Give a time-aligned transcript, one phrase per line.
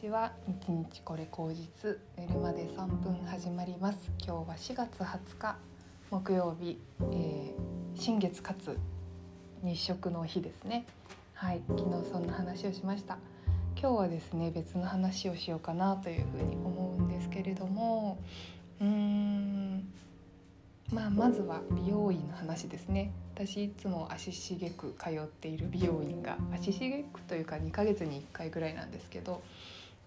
[0.00, 0.30] ちは。
[0.46, 3.98] 日日これ口実寝るまで3分始まります。
[4.24, 5.56] 今日は4月20日
[6.12, 8.78] 木曜日、えー、新月かつ
[9.64, 10.86] 日食の日ですね。
[11.34, 11.62] はい。
[11.70, 13.18] 昨日そんな話をしました。
[13.76, 18.22] 今日はですね別の話をしようかなというふうに思うんですけれども。
[18.80, 19.92] うーん。
[20.92, 23.12] まあまずは美容院の話ですね。
[23.34, 29.42] 私いつも足しげく通っている美容院が足しげくというか2ヶ月に1回ぐらいなんですけど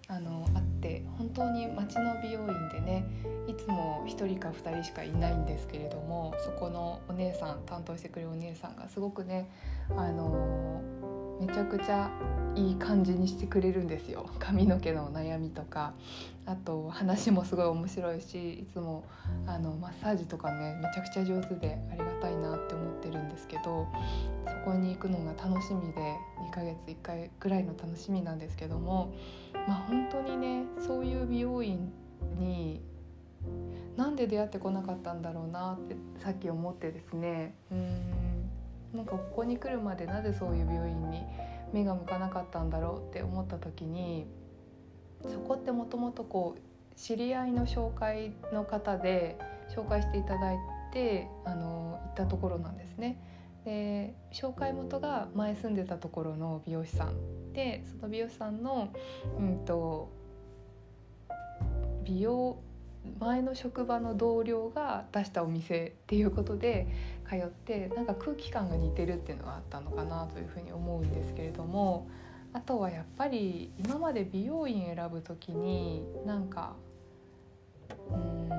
[0.07, 3.05] あのあって本当に町の美容院でね
[3.47, 9.49] いつも1人か2人しかいないんですけれどもそこのお姉さん担当してくれるお姉さんがすごくね
[9.95, 10.81] あの
[11.39, 12.11] めちゃくちゃ
[12.55, 14.29] いい感じにしてくれるんですよ。
[14.37, 15.93] 髪の毛の悩みとか
[16.45, 19.05] あと話もすごい面白いしいつも
[19.47, 23.87] あのマッサージとかねめちゃくちゃ上手でありがたいなって思ってるんですけど
[24.47, 26.15] そこに行くのが楽しみで
[26.49, 29.13] 2ヶ月1回ぐらいの楽しみなんですけども
[29.67, 31.91] まあ本当にねそういう美容院
[32.37, 32.81] に
[33.95, 38.49] なんで出会ってこなかったんだろうなってさっき思ってですねうん
[38.93, 41.23] なんかここに来るまでなぜそういう病院に
[41.73, 44.25] 目が向かなかったんだろうって思った時に
[45.23, 49.37] そこってもともとこう知り合いの紹介の方で
[49.75, 50.57] 紹介していただい
[50.91, 53.17] てあの行ったところなんですね。
[53.65, 58.91] で紹介元が前住んでたところの美容師さんでその美容師さんの、
[59.37, 60.09] うんと
[62.03, 62.57] 美容
[63.19, 66.87] 前の職場の同僚が出したお店っていうことで
[67.27, 72.09] 通ってなんか空気感が似てるっていうのがあったのかなというふうに思うんですけれども
[72.53, 76.75] あとはやっぱり今まで美容院選ぶ時になんか
[78.09, 78.49] うん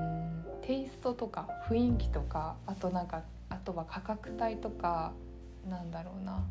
[0.61, 3.23] テイストとか雰囲気とかあとなんか
[3.53, 5.13] あとは価格帯とか
[5.69, 6.43] なんだろうな。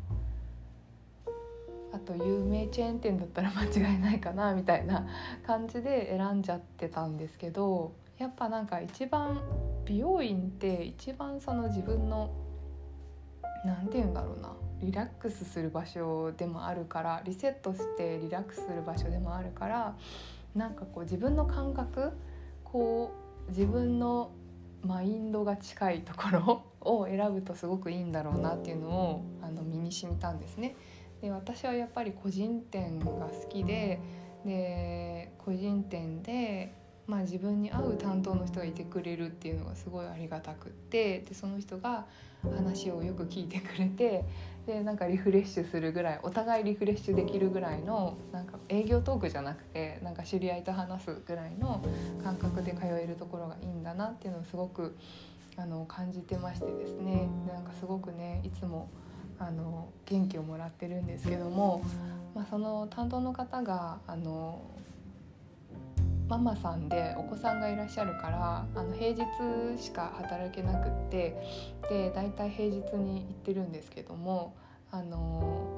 [1.91, 5.05] あと有名チェーン店だったら間違いないかなみたいな
[5.45, 9.43] 感じで選んじゃってたんですけどやっぱなんか一番
[9.85, 12.33] 美容院って一番その自分の
[13.63, 14.53] 何て言うんだろうな。
[14.81, 19.95] リラックスする場所でもあるからリセットしてリラックスする場所でもあるから
[20.55, 22.11] なんかこう自分の感覚
[22.65, 23.13] こ
[23.47, 24.31] う自分の
[24.85, 30.75] マインドが近いところ を選ぶとすごくいいんだろうなっていうのをあの身に染みたんですね。
[31.21, 33.99] で私はやっぱり個人店が好きで
[34.45, 36.73] で個人店で、
[37.07, 42.05] まあ、自分に合う担当の人がいてくれるっていうのがすごいありがたくってでその人が
[42.43, 44.25] 話をよく聞いてくれて
[44.65, 51.83] でなんかリフレッシュするぐらいお互いリフレッシュできるぐらいのなんか営業トークじゃなくてなんか知り合いと話すぐらいの
[52.23, 54.95] 感覚で通えるところがいいんだなっていうのをすごく
[55.57, 57.27] あの感じてましてですね。
[57.47, 58.89] なんかすごくねいつも
[59.37, 61.83] あの元気をもらってるんですけども、
[62.33, 64.61] まあ、その担当の方があの
[66.27, 71.35] ママさんでお子さんがいらっしゃるからあの平日しか働けなくって
[71.89, 74.55] で大体平日に行ってるんですけども
[74.91, 75.77] あの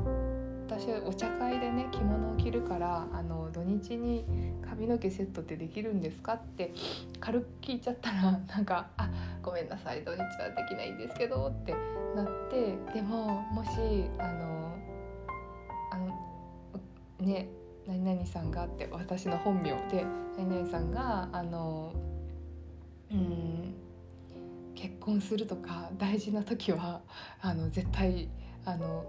[0.68, 4.26] 私お茶会でね着物を着るからあの土日に
[4.68, 6.74] 髪の毛セットってできるんですかって
[7.20, 9.10] 軽く聞いちゃったらなんか「あ
[9.42, 11.74] ごめんなさい土日はできないんですけど」って
[12.16, 13.70] なってでももし
[14.18, 14.76] あの
[15.92, 17.48] あのね
[17.88, 20.06] 何々さんがって私の本名で
[20.38, 21.94] 何々さんがあの
[23.12, 23.74] うん
[24.76, 27.02] 結婚するとか大事な時は
[27.42, 28.30] あの絶対
[28.66, 29.06] あの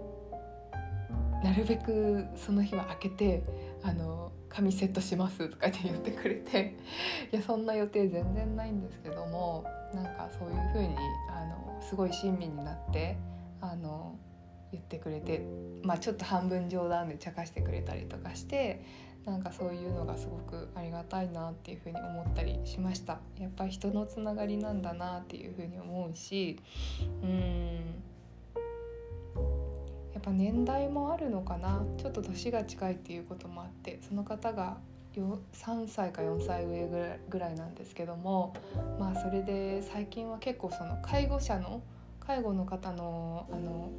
[1.43, 3.43] なるべくその日は開けて
[3.83, 6.75] あの紙セットしますとかって言ってくれて
[7.31, 10.95] いやそんな予定全然ないんですけどもなんかそういう風に
[11.29, 13.17] あのすごい親身になって
[13.61, 14.15] あの
[14.71, 15.45] 言ってくれて、
[15.83, 18.83] まあ、ちょっと半分冗談で茶化してくれたりとかして
[19.25, 23.19] なんかそういうのがすごくありがたいなっていうふうに思ったりしました。
[23.37, 26.59] やっぱり人のつながりなんだなっていうふうに思うし
[27.21, 28.03] うん。
[30.13, 31.83] やっぱ年代もあるのかな。
[31.97, 34.77] ちょっと年が近いっていうこともあってその方が
[35.13, 38.53] 3歳か4歳上ぐらいなんですけども
[38.99, 41.81] まあそれで最近は結構その介護者の
[42.19, 43.89] 介護の方のあの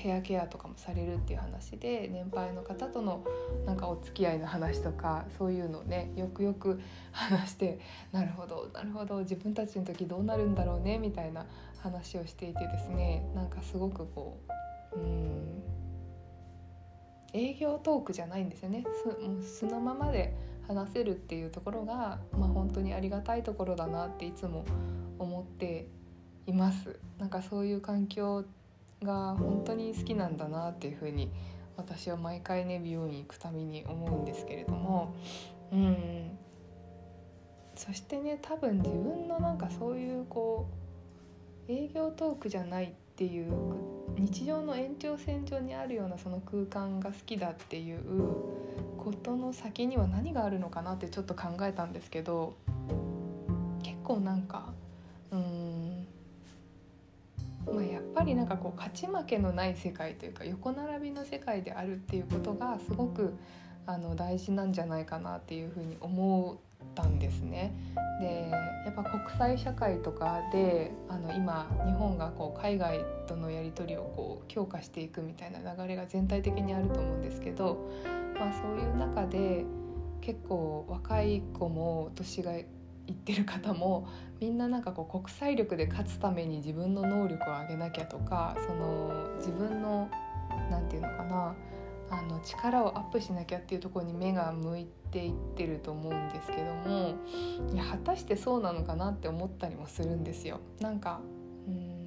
[0.00, 3.22] ヘアケアとかもされるっていう話で年配の方との
[3.66, 6.80] なんかお付き合いの話とかそういうのをねよくよく
[7.12, 7.78] 話して
[8.10, 11.44] なるほどなるほど自分たちの時どうなるんだろうねみたいな
[11.82, 14.40] 話をしていてですねなんかすごくこ
[14.94, 15.62] ううん
[17.32, 20.34] 営業トークじゃないんですよねすもう素のままで
[20.66, 24.64] 話せるっていうところが、まあ、本当にありがたいところだなっていつも
[25.18, 25.88] 思って
[26.46, 26.98] います。
[27.18, 28.44] なんかそういう環境
[29.02, 31.30] が本当に好きなんだなっていうふうに
[31.76, 35.14] 私は毎回ね美容院行くたびに思うんですけれども。
[35.72, 36.38] うん。
[37.76, 40.68] そしてね多分自分のなんかそういうこ
[41.66, 43.52] う営業トークじゃないっていう
[44.18, 48.00] 日常の延長線上にあるようなその空間が好きだっていう
[48.98, 52.54] ことの先には何があるのかなってちょっと考えたんですけど
[53.82, 54.74] 結構なんか
[55.30, 55.59] うん
[57.66, 63.34] まあやっぱりなんかこう勝ち負けのない世界というか横並びの世界であるっていうことがすごく
[63.86, 67.74] あの大事なんじゃないかなっていうふうに思ったんですね。
[68.20, 68.50] で
[68.84, 77.88] やっぱ国際社会とかであの今日本がこう海外とのやり取りをこう強化していくみたいな流れが全体的にあると思うんですけど、
[78.38, 79.64] まあ、そういう中で
[80.20, 82.52] 結構若い子も年が
[83.10, 84.08] いってる方も
[84.40, 90.08] みんななんかこう国際力で勝つために自分の能力を上げなきゃとかその自分の
[90.70, 91.54] 何て言うのかな
[92.10, 97.14] あの力をアップしなきゃっていうところに目が向いていってると思うんですけども
[97.72, 100.60] いや果たしてそうなのかなって思ったりもするんですよ。
[100.80, 101.20] なんか
[101.68, 102.00] うん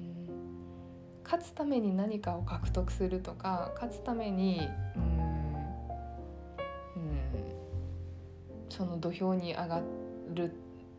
[1.24, 5.14] 勝つために何かを獲得するとか勝つためにうん
[8.68, 9.82] その土俵に上が
[10.34, 10.52] る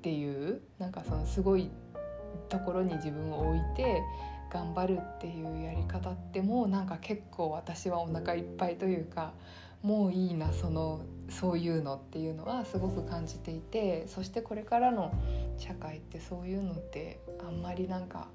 [0.05, 1.71] っていうなんかそのすごい
[2.47, 4.03] ところに自分を置いて
[4.53, 9.33] 頑張るっていうやり方ってもうなんか結構私はお腹いっぱいというか
[9.81, 15.11] もういいなそのそういうのっていうのはすごく感じていてそしてこれからの
[15.57, 18.27] 社会ってそういうのってあんまりなんか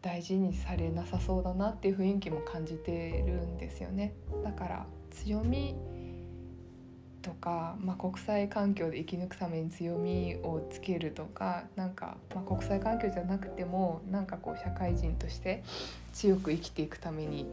[0.00, 4.14] 大事にされなさそうだなっていう雰囲気も感じてるんですよね。
[4.44, 5.74] だから強み
[7.24, 15.64] とか、まあ、国際環境で生き抜くために強みをつけるとかなんか、まあ、国際環境じゃなくてもなんかこう社会人として
[16.12, 17.46] 強く生きていくために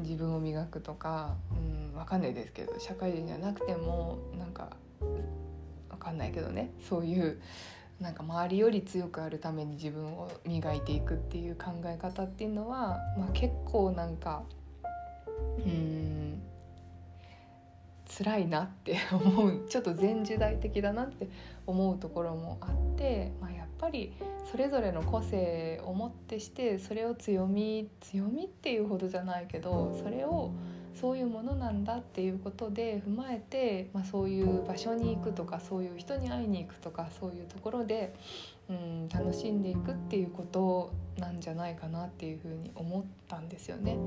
[0.00, 7.40] 自分を磨くとか、うん、分かんないですけど社会人じゃなくてもなんか分かんないけどねそういう
[7.98, 14.42] なんか周りより強くあるために自分を磨いていくっていう考え方っていうのは、まあ、結構なんか
[15.64, 16.05] うん
[18.16, 21.28] 辛いなって 思うちょっと前時代的だなって
[21.66, 24.12] 思うところもあって、まあ、やっぱり
[24.50, 30.52] それぞれの個性をもってしてそれを強み強みっていうほどじゃないけどそれを
[31.00, 38.14] そういうものなんだっていうことで踏まえて、まあ、そういう場所に行くとかそういう人に会いに行くとかそういうところで、
[38.70, 43.98] うん、楽しんでいくっていうことなんじゃないかなっていうふうに思ったんですよね。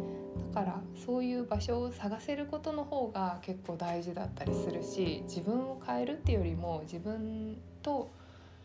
[0.54, 8.12] だからそういう場所を探せることの方が結構大事だったりするし自分を変えるっていうよりも自分と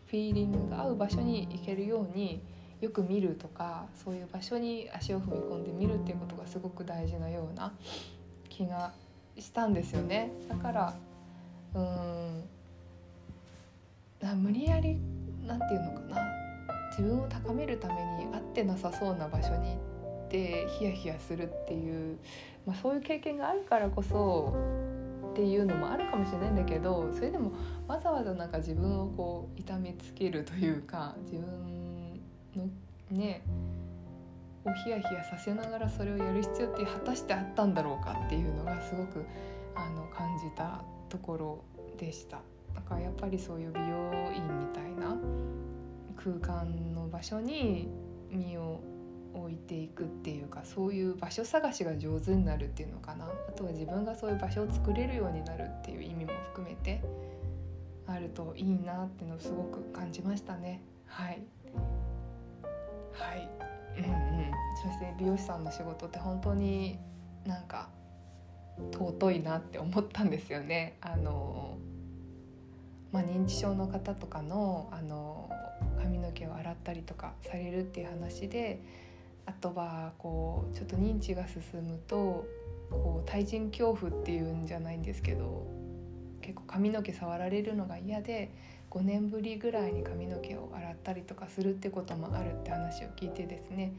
[0.07, 2.41] フィーリングが合う場所に行けるように
[2.81, 7.73] よく見るとかそういう場所に足を踏み込んでみるっていうことがすごく大事なような
[8.55, 8.93] 気が
[9.37, 10.31] したんですよね。
[10.47, 10.93] だから
[11.73, 12.43] うん
[14.41, 14.97] 無理やり
[15.45, 16.45] なんていうのかな。
[16.97, 19.75] 自分を高めるために合ってなさそうな場所に行
[20.27, 22.17] ってヒヤヒヤするっていう、
[22.65, 24.55] まあ、そういう経験があるからこそ
[25.33, 27.51] っていうのもあるかもしれないんだけどそれでも
[27.85, 32.13] わざわざなんか自分をこう痛めつけるというか自分
[32.55, 32.69] の
[33.11, 33.41] ね
[34.65, 39.25] をヒヤヒヤさせながらそれをやる必要って果たしてあったんだろうかっていうのがすごく
[39.75, 41.63] あの感じたところ
[41.97, 42.41] でした。
[42.73, 45.17] だからやっぱりそういう美容院みたいな
[46.17, 47.87] 空間の場所に
[48.29, 48.81] 身を
[49.33, 53.25] 置いていくっていうかそういう場所探しが上手になるっていうのかな。
[53.25, 57.01] あとは自分がそういう場所を作れるようになるっていう意味も含めて
[58.07, 60.81] あるといいなっていうのをすごく感じましたね。
[61.05, 61.41] はい。
[63.13, 63.49] はい。
[63.97, 64.54] うんうん。
[64.75, 66.99] そして美容師さんの仕事って本当に
[67.45, 67.89] なんか
[68.93, 70.97] 尊いなって思ったんですよね。
[71.01, 71.77] あの
[73.11, 75.49] まあ、認知症の方とかのあの
[76.01, 78.81] 髪の毛を洗ったりとかされるっていう話で
[79.45, 82.45] あとはこうちょっと認知が進むと
[82.91, 85.65] こう対人恐怖っていうんじゃないんですけど
[86.41, 88.51] 結構髪の毛触られるのが嫌で
[88.95, 93.91] 5年ぶりぐらいに髪の毛を洗ったりとかするってこともあるって話を聞いてですね。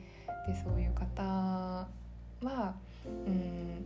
[0.46, 2.74] でそういう方は
[3.04, 3.84] うん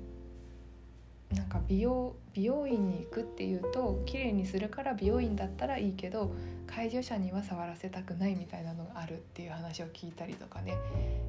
[1.37, 6.33] なんか美容美容院に行くっていうと綺麗にするから美容院だったらいいけど
[6.69, 10.77] 介助者には触らせたくないみたいなのがあるっていう話を聞いたりとかね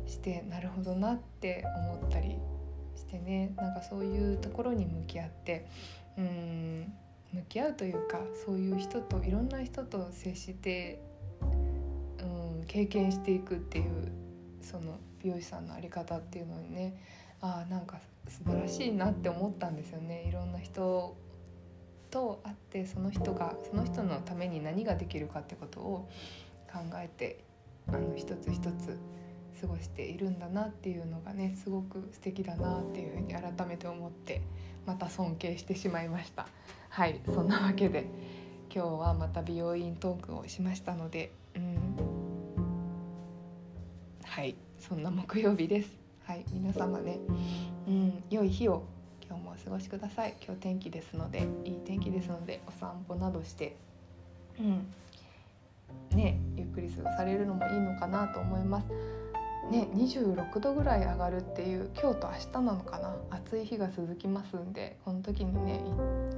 [0.06, 2.38] してなるほどなって思ったり
[2.96, 3.54] してね。
[3.56, 5.66] なんかそういうところに向き合って
[6.20, 6.94] うん。
[7.34, 11.02] 向き合うというかそういう人といろんな人と接して
[12.22, 14.12] うん経験していくっていう
[14.62, 17.02] その美容師さんの在り方っていうのにね
[17.42, 20.26] あなんか素晴らしいなって思ったんですよね。
[20.28, 21.16] いろんな人
[22.12, 26.10] と会ってその人がその人のために何ができるかってことを
[26.72, 27.44] 考えて
[27.88, 28.98] あの一つ一つ
[29.60, 34.42] 過ごしているんだなっていうのがねすごく素敵だなっていうふうに改めて思って
[34.86, 36.48] また尊敬してしまいました。
[36.92, 38.06] はいそんなわけで
[38.70, 41.96] 今日はまた美容院トークをしましたのでうん。
[44.26, 45.90] はいそんな木曜日です。
[46.26, 47.20] はい皆様ね
[47.88, 48.84] うん良い日を
[49.26, 50.36] 今日もお過ごしください。
[50.46, 53.78] 今日天気ですのでいい天気ですのでお散歩などして
[54.60, 54.86] うん。
[56.18, 58.88] ねゆっくり過ごされるのもいいのかなと思います。
[59.72, 63.16] ね、26度ぐらい上がるっていう今日と明日なのかな？
[63.30, 65.82] 暑い日が続きますんでこの時にね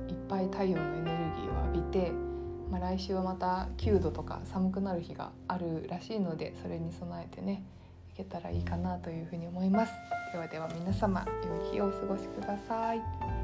[0.07, 2.11] いっぱい太陽のエネルギーを浴びて、
[2.69, 7.63] まあ、来週はまた9度とか寒くなる日があるらしいのでそれに備えてね
[8.13, 9.91] いけたらいいかなというふうに思います。
[10.31, 13.42] ではでは皆様良い日をお過ごしください。